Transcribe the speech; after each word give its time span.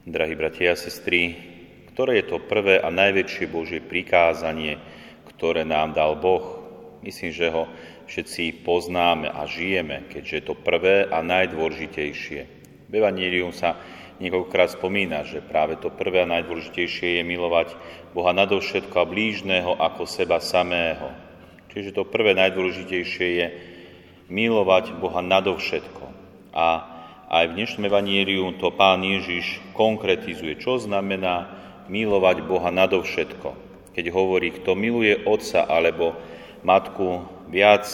Drahí 0.00 0.32
bratia 0.32 0.72
a 0.72 0.80
sestry, 0.80 1.36
ktoré 1.92 2.24
je 2.24 2.32
to 2.32 2.40
prvé 2.40 2.80
a 2.80 2.88
najväčšie 2.88 3.44
Božie 3.52 3.84
prikázanie, 3.84 4.80
ktoré 5.28 5.68
nám 5.68 5.92
dal 5.92 6.16
Boh? 6.16 6.56
Myslím, 7.04 7.28
že 7.36 7.52
ho 7.52 7.68
všetci 8.08 8.64
poznáme 8.64 9.28
a 9.28 9.44
žijeme, 9.44 10.08
keďže 10.08 10.34
je 10.40 10.44
to 10.48 10.56
prvé 10.56 11.04
a 11.04 11.20
najdôležitejšie. 11.20 12.40
V 12.88 12.92
Evangelium 12.96 13.52
sa 13.52 13.76
niekoľkokrát 14.24 14.80
spomína, 14.80 15.20
že 15.28 15.44
práve 15.44 15.76
to 15.76 15.92
prvé 15.92 16.24
a 16.24 16.32
najdôležitejšie 16.32 17.20
je 17.20 17.22
milovať 17.28 17.76
Boha 18.16 18.32
nadovšetko 18.32 18.96
a 18.96 19.04
blížneho 19.04 19.76
ako 19.76 20.08
seba 20.08 20.40
samého. 20.40 21.12
Čiže 21.76 21.92
to 21.92 22.08
prvé 22.08 22.32
najdôležitejšie 22.40 23.28
je 23.36 23.46
milovať 24.32 24.96
Boha 24.96 25.20
nadovšetko. 25.20 26.08
A 26.56 26.89
aj 27.30 27.46
v 27.46 27.62
dnešnom 27.62 27.86
evaníliu 27.86 28.58
to 28.58 28.74
pán 28.74 29.06
Ježiš 29.06 29.62
konkretizuje, 29.78 30.58
čo 30.58 30.82
znamená 30.82 31.46
milovať 31.86 32.42
Boha 32.42 32.74
nadovšetko. 32.74 33.54
Keď 33.94 34.10
hovorí, 34.10 34.50
kto 34.50 34.74
miluje 34.74 35.14
otca 35.22 35.62
alebo 35.62 36.18
matku 36.66 37.22
viac 37.46 37.86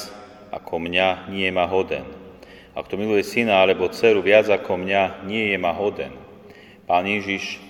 ako 0.48 0.80
mňa, 0.80 1.28
nie 1.28 1.44
je 1.44 1.52
ma 1.52 1.68
hoden. 1.68 2.08
A 2.72 2.80
kto 2.80 2.96
miluje 2.96 3.20
syna 3.28 3.60
alebo 3.60 3.92
dceru 3.92 4.24
viac 4.24 4.48
ako 4.48 4.80
mňa, 4.80 5.28
nie 5.28 5.52
je 5.52 5.58
ma 5.60 5.76
hoden. 5.76 6.16
Pán 6.88 7.04
Ježiš 7.04 7.60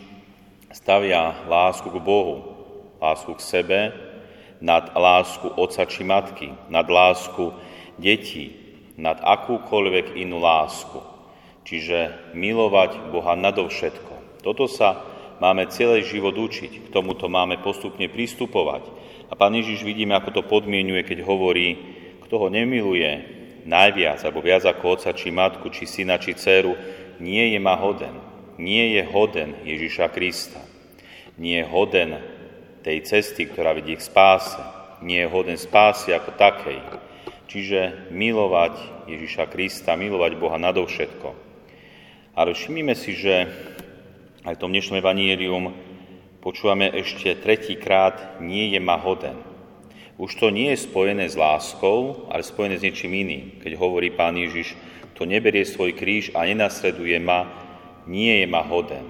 stavia 0.71 1.35
lásku 1.51 1.91
k 1.91 1.99
Bohu, 1.99 2.47
lásku 3.03 3.35
k 3.35 3.43
sebe, 3.43 3.81
nad 4.63 4.95
lásku 4.95 5.51
otca 5.59 5.83
či 5.83 6.07
matky, 6.07 6.55
nad 6.71 6.87
lásku 6.87 7.59
detí, 7.99 8.55
nad 8.95 9.19
akúkoľvek 9.19 10.15
inú 10.15 10.39
lásku. 10.39 11.16
Čiže 11.67 12.31
milovať 12.39 13.11
Boha 13.11 13.35
nadovšetko. 13.35 14.41
Toto 14.47 14.71
sa 14.71 15.03
máme 15.43 15.67
celý 15.67 16.07
život 16.07 16.39
učiť, 16.39 16.87
k 16.87 16.93
tomuto 16.95 17.27
máme 17.27 17.59
postupne 17.59 18.07
pristupovať. 18.07 18.87
A 19.27 19.35
pán 19.35 19.51
Ježiš 19.59 19.83
vidíme, 19.83 20.15
ako 20.15 20.31
to 20.31 20.43
podmienuje, 20.47 21.03
keď 21.03 21.27
hovorí, 21.27 21.75
kto 22.23 22.39
ho 22.39 22.49
nemiluje 22.49 23.11
najviac, 23.67 24.23
alebo 24.23 24.47
viac 24.47 24.63
ako 24.63 24.95
oca, 24.95 25.11
či 25.11 25.35
matku, 25.35 25.67
či 25.75 25.91
syna, 25.91 26.23
či 26.23 26.39
dceru, 26.39 26.79
nie 27.19 27.51
je 27.51 27.59
ma 27.59 27.75
hoden. 27.75 28.15
Nie 28.57 28.95
je 28.97 29.03
hoden 29.11 29.59
Ježiša 29.67 30.15
Krista. 30.15 30.63
Nie 31.37 31.67
je 31.67 31.69
hoden 31.69 32.11
tej 32.87 33.03
cesty, 33.03 33.51
ktorá 33.51 33.75
vedie 33.75 33.99
k 33.99 34.07
spáse. 34.07 34.63
Nie 35.03 35.27
je 35.27 35.33
hoden 35.35 35.59
spásy 35.59 36.15
ako 36.15 36.39
takej. 36.39 36.81
Čiže 37.51 38.09
milovať 38.15 39.07
Ježiša 39.11 39.51
Krista, 39.51 39.99
milovať 39.99 40.39
Boha 40.39 40.57
nadovšetko. 40.57 41.46
Ale 42.37 42.53
všimnime 42.53 42.93
si, 42.93 43.17
že 43.17 43.49
aj 44.45 44.61
v 44.61 44.61
tom 44.61 44.69
dnešnom 44.69 45.01
evanílium 45.01 45.73
počúvame 46.45 46.93
ešte 46.93 47.33
tretíkrát 47.33 48.45
nie 48.45 48.77
je 48.77 48.81
ma 48.81 49.01
hoden. 49.01 49.41
Už 50.21 50.37
to 50.37 50.53
nie 50.53 50.69
je 50.77 50.85
spojené 50.85 51.33
s 51.33 51.33
láskou, 51.33 52.29
ale 52.29 52.45
spojené 52.45 52.77
s 52.77 52.85
niečím 52.85 53.17
iným. 53.17 53.57
Keď 53.65 53.73
hovorí 53.81 54.13
pán 54.13 54.37
Ježiš, 54.37 54.77
to 55.17 55.25
neberie 55.25 55.65
svoj 55.65 55.97
kríž 55.97 56.29
a 56.37 56.45
nenasleduje 56.45 57.17
ma, 57.25 57.49
nie 58.05 58.45
je 58.45 58.47
ma 58.53 58.61
hoden. 58.61 59.09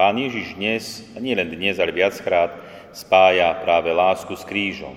Pán 0.00 0.16
Ježiš 0.16 0.56
dnes, 0.56 1.04
a 1.12 1.20
nie 1.20 1.36
len 1.36 1.52
dnes, 1.52 1.76
ale 1.76 1.92
viackrát, 1.92 2.64
spája 2.96 3.60
práve 3.60 3.92
lásku 3.92 4.32
s 4.32 4.44
krížom. 4.48 4.96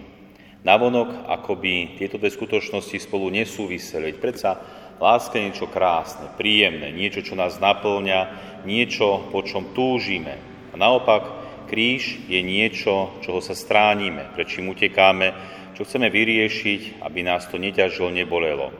Navonok, 0.64 1.28
akoby 1.28 2.00
tieto 2.00 2.16
dve 2.16 2.32
skutočnosti 2.32 2.96
spolu 2.96 3.28
nesúviseli. 3.28 4.16
Predsa 4.16 4.56
láska 4.98 5.38
je 5.38 5.50
niečo 5.50 5.68
krásne, 5.70 6.30
príjemné, 6.38 6.90
niečo, 6.94 7.22
čo 7.22 7.34
nás 7.38 7.62
naplňa, 7.62 8.20
niečo, 8.66 9.30
po 9.30 9.46
čom 9.46 9.74
túžime. 9.74 10.38
A 10.74 10.76
naopak, 10.78 11.24
kríž 11.70 12.28
je 12.28 12.42
niečo, 12.42 13.18
čoho 13.22 13.40
sa 13.42 13.54
stránime, 13.54 14.34
pred 14.34 14.50
čím 14.50 14.74
utekáme, 14.74 15.34
čo 15.78 15.86
chceme 15.86 16.10
vyriešiť, 16.10 17.06
aby 17.06 17.20
nás 17.22 17.46
to 17.46 17.62
neťažilo, 17.62 18.10
nebolelo. 18.10 18.74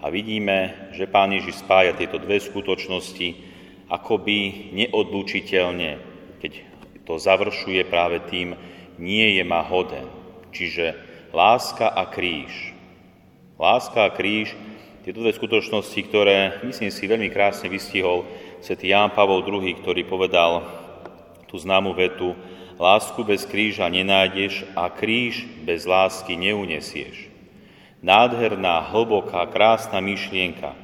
A 0.00 0.08
vidíme, 0.08 0.90
že 0.96 1.06
Pán 1.06 1.30
Ježiš 1.30 1.62
spája 1.62 1.94
tieto 1.94 2.16
dve 2.18 2.40
skutočnosti 2.40 3.28
akoby 3.92 4.70
neodlučiteľne, 4.72 5.90
keď 6.40 6.52
to 7.04 7.14
završuje 7.20 7.84
práve 7.90 8.22
tým, 8.30 8.56
nie 8.96 9.36
je 9.36 9.44
ma 9.44 9.60
hoden. 9.66 10.08
Čiže 10.50 10.96
láska 11.34 11.90
a 11.90 12.08
kríž. 12.08 12.72
Láska 13.60 14.08
a 14.08 14.14
kríž, 14.14 14.56
tieto 15.00 15.24
dve 15.24 15.32
skutočnosti, 15.32 16.00
ktoré, 16.12 16.60
myslím 16.68 16.92
si, 16.92 17.08
veľmi 17.08 17.32
krásne 17.32 17.72
vystihol 17.72 18.28
svätý 18.60 18.92
Ján 18.92 19.16
Pavol 19.16 19.40
II, 19.40 19.64
ktorý 19.80 20.04
povedal 20.04 20.68
tú 21.48 21.56
známu 21.56 21.96
vetu, 21.96 22.36
lásku 22.76 23.24
bez 23.24 23.48
kríža 23.48 23.88
nenájdeš 23.88 24.68
a 24.76 24.92
kríž 24.92 25.48
bez 25.64 25.88
lásky 25.88 26.36
neunesieš. 26.36 27.32
Nádherná, 28.04 28.92
hlboká, 28.92 29.48
krásna 29.48 30.04
myšlienka, 30.04 30.76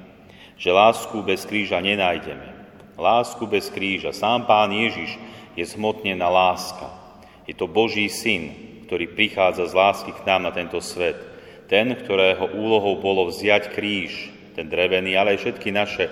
že 0.57 0.73
lásku 0.73 1.21
bez 1.21 1.45
kríža 1.45 1.81
nenájdeme. 1.85 2.57
Lásku 2.97 3.45
bez 3.45 3.69
kríža. 3.69 4.17
Sám 4.17 4.49
Pán 4.49 4.73
Ježiš 4.73 5.21
je 5.53 5.65
zhmotnená 5.65 6.33
láska. 6.33 6.89
Je 7.45 7.53
to 7.53 7.69
Boží 7.69 8.09
syn, 8.09 8.57
ktorý 8.89 9.13
prichádza 9.13 9.69
z 9.69 9.77
lásky 9.77 10.11
k 10.17 10.25
nám 10.25 10.49
na 10.49 10.53
tento 10.57 10.81
svet. 10.81 11.36
Ten, 11.67 11.99
ktorého 11.99 12.55
úlohou 12.55 13.03
bolo 13.03 13.31
vziať 13.31 13.75
kríž, 13.75 14.31
ten 14.55 14.71
drevený, 14.71 15.19
ale 15.19 15.35
aj 15.37 15.43
všetky 15.43 15.69
naše 15.75 16.07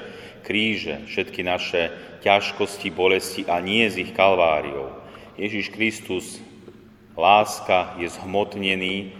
kríže, 0.44 1.08
všetky 1.08 1.40
naše 1.40 1.82
ťažkosti, 2.20 2.88
bolesti 2.92 3.42
a 3.48 3.62
nie 3.64 3.88
z 3.88 4.04
ich 4.04 4.12
kalváriou. 4.12 4.92
Ježiš 5.40 5.72
Kristus, 5.72 6.38
láska, 7.16 7.96
je 7.98 8.10
zhmotnený 8.10 9.14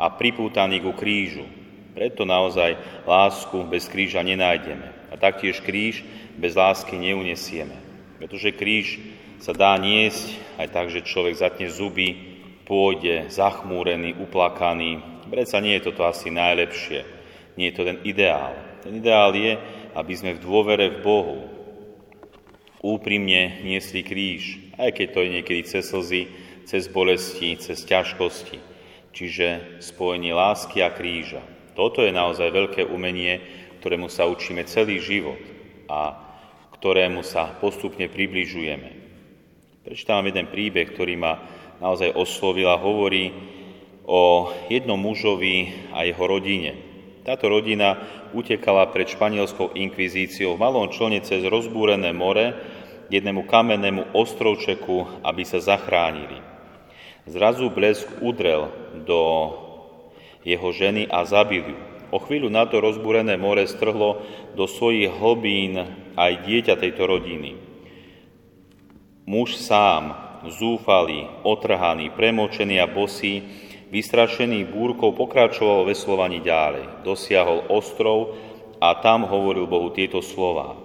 a 0.00 0.08
pripútaný 0.08 0.80
ku 0.80 0.96
krížu. 0.96 1.44
Preto 1.92 2.24
naozaj 2.24 2.78
lásku 3.04 3.66
bez 3.66 3.90
kríža 3.90 4.22
nenájdeme. 4.22 5.10
A 5.10 5.18
taktiež 5.18 5.58
kríž 5.60 6.06
bez 6.38 6.54
lásky 6.54 6.96
neunesieme. 6.96 7.74
Pretože 8.22 8.54
kríž 8.54 9.02
sa 9.42 9.50
dá 9.50 9.74
niesť 9.76 10.38
aj 10.56 10.68
tak, 10.70 10.86
že 10.88 11.04
človek 11.04 11.34
zatne 11.34 11.66
zuby, 11.68 12.14
pôjde 12.64 13.26
zachmúrený, 13.34 14.14
uplakaný. 14.22 15.02
Predsa 15.30 15.62
nie 15.62 15.78
je 15.78 15.86
toto 15.86 16.02
asi 16.02 16.28
najlepšie. 16.34 17.06
Nie 17.54 17.70
je 17.70 17.76
to 17.78 17.86
ten 17.86 18.02
ideál. 18.02 18.52
Ten 18.82 18.98
ideál 18.98 19.30
je, 19.38 19.54
aby 19.94 20.12
sme 20.18 20.34
v 20.34 20.42
dôvere 20.42 20.90
v 20.90 21.02
Bohu 21.06 21.38
úprimne 22.80 23.62
niesli 23.62 24.00
kríž, 24.00 24.58
aj 24.80 24.96
keď 24.96 25.06
to 25.12 25.18
je 25.20 25.34
niekedy 25.36 25.62
cez 25.68 25.84
slzy, 25.86 26.22
cez 26.64 26.88
bolesti, 26.88 27.60
cez 27.60 27.84
ťažkosti. 27.84 28.58
Čiže 29.12 29.78
spojenie 29.84 30.32
lásky 30.32 30.80
a 30.80 30.90
kríža. 30.90 31.44
Toto 31.76 32.00
je 32.00 32.10
naozaj 32.10 32.50
veľké 32.50 32.82
umenie, 32.88 33.42
ktorému 33.82 34.08
sa 34.08 34.26
učíme 34.26 34.64
celý 34.64 34.98
život 34.98 35.38
a 35.86 36.16
ktorému 36.78 37.20
sa 37.20 37.52
postupne 37.60 38.08
približujeme. 38.08 38.90
Prečítam 39.84 40.24
jeden 40.24 40.48
príbeh, 40.48 40.92
ktorý 40.92 41.14
ma 41.20 41.40
naozaj 41.80 42.16
oslovila, 42.16 42.80
hovorí 42.80 43.32
o 44.10 44.50
jednom 44.66 44.98
mužovi 44.98 45.86
a 45.94 46.02
jeho 46.02 46.26
rodine. 46.26 46.74
Táto 47.22 47.46
rodina 47.46 47.94
utekala 48.34 48.90
pred 48.90 49.06
španielskou 49.06 49.70
inkvizíciou 49.70 50.58
v 50.58 50.62
malom 50.66 50.90
člne 50.90 51.22
cez 51.22 51.46
rozbúrené 51.46 52.10
more 52.10 52.58
jednému 53.06 53.46
kamennému 53.46 54.10
ostrovčeku, 54.10 55.22
aby 55.22 55.46
sa 55.46 55.62
zachránili. 55.62 56.42
Zrazu 57.30 57.70
blesk 57.70 58.10
udrel 58.18 58.74
do 59.06 59.54
jeho 60.42 60.74
ženy 60.74 61.06
a 61.06 61.22
zabil 61.22 61.70
ju. 61.70 61.78
O 62.10 62.18
chvíľu 62.18 62.50
na 62.50 62.66
to 62.66 62.82
rozbúrené 62.82 63.38
more 63.38 63.62
strhlo 63.70 64.26
do 64.58 64.66
svojich 64.66 65.14
hlbín 65.14 65.78
aj 66.18 66.32
dieťa 66.42 66.74
tejto 66.74 67.06
rodiny. 67.06 67.54
Muž 69.30 69.54
sám 69.54 70.18
zúfalý, 70.50 71.30
otrhaný, 71.46 72.10
premočený 72.10 72.82
a 72.82 72.90
bosý, 72.90 73.46
vystrašený 73.90 74.70
búrkou 74.70 75.12
pokračoval 75.12 75.84
ve 75.84 75.98
slovaní 75.98 76.38
ďalej. 76.40 77.02
Dosiahol 77.02 77.66
ostrov 77.68 78.38
a 78.78 78.96
tam 79.02 79.26
hovoril 79.26 79.66
Bohu 79.66 79.90
tieto 79.90 80.22
slova. 80.22 80.78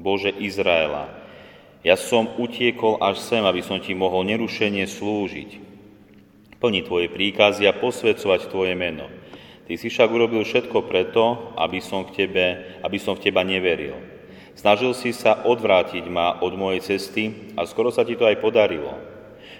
Bože 0.00 0.32
Izraela, 0.32 1.12
ja 1.86 1.94
som 1.94 2.26
utiekol 2.40 2.98
až 2.98 3.22
sem, 3.22 3.44
aby 3.44 3.62
som 3.62 3.78
ti 3.78 3.94
mohol 3.94 4.26
nerušenie 4.26 4.82
slúžiť. 4.88 5.50
Plni 6.58 6.82
tvoje 6.82 7.06
príkazy 7.06 7.70
a 7.70 7.76
posvedcovať 7.76 8.50
tvoje 8.50 8.74
meno. 8.74 9.06
Ty 9.70 9.78
si 9.78 9.86
však 9.86 10.08
urobil 10.10 10.42
všetko 10.42 10.88
preto, 10.90 11.54
aby 11.54 11.78
som, 11.78 12.02
k 12.08 12.24
tebe, 12.24 12.76
aby 12.82 12.98
som 12.98 13.14
v 13.14 13.30
teba 13.30 13.46
neveril. 13.46 13.94
Snažil 14.58 14.90
si 14.90 15.14
sa 15.14 15.46
odvrátiť 15.46 16.10
ma 16.10 16.42
od 16.42 16.58
mojej 16.58 16.82
cesty 16.82 17.54
a 17.54 17.62
skoro 17.62 17.94
sa 17.94 18.02
ti 18.02 18.18
to 18.18 18.26
aj 18.26 18.42
podarilo. 18.42 18.90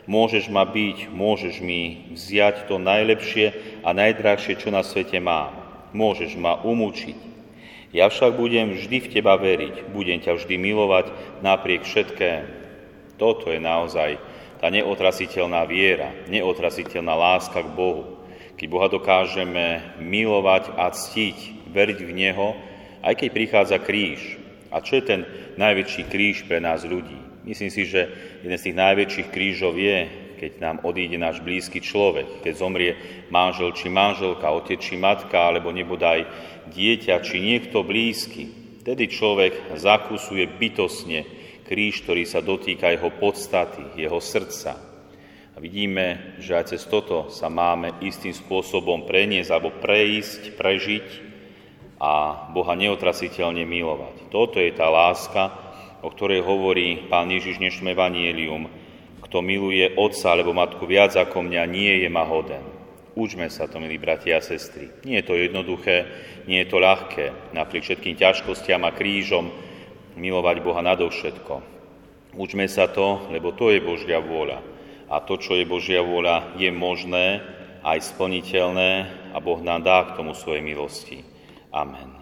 Môžeš 0.08 0.48
ma 0.48 0.64
byť, 0.64 1.12
môžeš 1.12 1.60
mi 1.60 2.08
vziať 2.16 2.64
to 2.64 2.80
najlepšie 2.80 3.52
a 3.84 3.92
najdrahšie, 3.92 4.56
čo 4.56 4.72
na 4.72 4.80
svete 4.80 5.20
mám. 5.20 5.52
Môžeš 5.92 6.32
ma 6.40 6.56
umúčiť. 6.64 7.28
Ja 7.92 8.08
však 8.08 8.40
budem 8.40 8.72
vždy 8.72 9.04
v 9.04 9.10
teba 9.12 9.36
veriť, 9.36 9.92
budem 9.92 10.16
ťa 10.24 10.40
vždy 10.40 10.56
milovať 10.56 11.12
napriek 11.44 11.84
všetkému. 11.84 12.56
Toto 13.20 13.52
je 13.52 13.60
naozaj 13.60 14.16
tá 14.64 14.72
neotrasiteľná 14.72 15.68
viera, 15.68 16.16
neotrasiteľná 16.32 17.12
láska 17.12 17.60
k 17.60 17.74
Bohu. 17.76 18.24
Keď 18.56 18.66
Boha 18.66 18.88
dokážeme 18.88 19.92
milovať 20.00 20.72
a 20.72 20.88
ctiť, 20.88 21.68
veriť 21.68 21.98
v 22.00 22.12
Neho, 22.16 22.56
aj 23.04 23.12
keď 23.12 23.28
prichádza 23.28 23.76
kríž. 23.76 24.40
A 24.72 24.80
čo 24.80 25.00
je 25.00 25.04
ten 25.04 25.20
najväčší 25.60 26.08
kríž 26.08 26.48
pre 26.48 26.64
nás 26.64 26.80
ľudí? 26.88 27.27
Myslím 27.48 27.72
si, 27.72 27.88
že 27.88 28.12
jeden 28.44 28.58
z 28.60 28.64
tých 28.68 28.76
najväčších 28.76 29.28
krížov 29.32 29.80
je, 29.80 30.28
keď 30.36 30.52
nám 30.60 30.76
odíde 30.84 31.16
náš 31.16 31.40
blízky 31.40 31.80
človek, 31.80 32.44
keď 32.44 32.52
zomrie 32.54 32.92
manžel 33.32 33.72
či 33.72 33.88
manželka, 33.88 34.52
otec 34.52 34.76
či 34.76 35.00
matka, 35.00 35.48
alebo 35.48 35.72
nebodaj 35.72 36.28
dieťa 36.68 37.24
či 37.24 37.40
niekto 37.40 37.80
blízky. 37.80 38.52
Tedy 38.84 39.08
človek 39.08 39.80
zakusuje 39.80 40.44
bytosne 40.44 41.24
kríž, 41.64 42.04
ktorý 42.04 42.28
sa 42.28 42.44
dotýka 42.44 42.92
jeho 42.92 43.12
podstaty, 43.16 43.96
jeho 43.96 44.20
srdca. 44.20 44.76
A 45.52 45.56
vidíme, 45.58 46.38
že 46.38 46.54
aj 46.54 46.76
cez 46.76 46.86
toto 46.86 47.32
sa 47.34 47.50
máme 47.50 47.98
istým 48.04 48.32
spôsobom 48.32 49.04
preniesť 49.04 49.50
alebo 49.50 49.74
prejsť, 49.74 50.54
prežiť 50.54 51.06
a 51.98 52.46
Boha 52.54 52.78
neotrasiteľne 52.78 53.66
milovať. 53.66 54.30
Toto 54.30 54.62
je 54.62 54.70
tá 54.70 54.86
láska, 54.86 55.67
o 56.02 56.08
ktorej 56.10 56.46
hovorí 56.46 57.10
pán 57.10 57.26
Ježiš 57.30 57.58
dnešnom 57.58 57.90
evanielium. 57.90 58.70
Kto 59.24 59.42
miluje 59.42 59.92
otca 59.98 60.32
alebo 60.32 60.54
matku 60.54 60.86
viac 60.86 61.18
ako 61.18 61.44
mňa, 61.44 61.62
nie 61.66 62.06
je 62.06 62.08
ma 62.08 62.22
hoden. 62.22 62.62
Učme 63.18 63.50
sa 63.50 63.66
to, 63.66 63.82
milí 63.82 63.98
bratia 63.98 64.38
a 64.38 64.44
sestry. 64.44 64.94
Nie 65.02 65.20
je 65.20 65.26
to 65.26 65.34
jednoduché, 65.34 66.06
nie 66.46 66.62
je 66.62 66.70
to 66.70 66.78
ľahké, 66.78 67.50
napriek 67.50 67.82
všetkým 67.82 68.14
ťažkostiam 68.14 68.86
a 68.86 68.94
krížom, 68.94 69.50
milovať 70.14 70.62
Boha 70.62 70.86
nadovšetko. 70.86 71.54
Učme 72.38 72.70
sa 72.70 72.86
to, 72.86 73.26
lebo 73.34 73.50
to 73.50 73.74
je 73.74 73.82
Božia 73.82 74.22
vôľa. 74.22 74.62
A 75.10 75.18
to, 75.18 75.34
čo 75.34 75.58
je 75.58 75.66
Božia 75.66 75.98
vôľa, 75.98 76.54
je 76.60 76.70
možné, 76.70 77.42
aj 77.82 78.14
splniteľné 78.14 78.90
a 79.34 79.38
Boh 79.42 79.58
nám 79.62 79.82
dá 79.82 80.06
k 80.06 80.14
tomu 80.14 80.36
svojej 80.36 80.62
milosti. 80.62 81.26
Amen. 81.74 82.17